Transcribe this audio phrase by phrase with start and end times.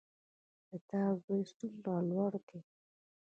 [0.69, 2.57] د تا زوی څومره لوړ ده